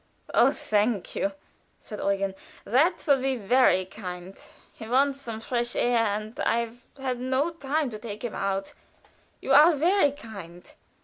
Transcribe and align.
"Oh, 0.33 0.49
thank 0.51 1.15
you," 1.15 1.33
said 1.79 1.99
Eugen; 1.99 2.33
"that 2.65 3.05
will 3.05 3.21
be 3.21 3.35
very 3.35 3.85
kind. 3.85 4.35
He 4.73 4.87
wants 4.89 5.21
some 5.21 5.39
fresh 5.39 5.75
air, 5.75 5.95
and 5.99 6.39
I've 6.39 6.87
had 6.99 7.19
no 7.19 7.51
time 7.51 7.91
to 7.91 7.99
take 7.99 8.23
him 8.23 8.33
out. 8.33 8.73
You 9.41 9.51
are 9.51 9.75
very 9.75 10.11
kind." 10.11 10.73